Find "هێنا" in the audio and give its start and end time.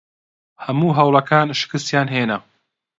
2.15-2.37